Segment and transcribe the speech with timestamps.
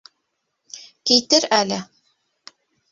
[1.11, 1.81] Китер әле.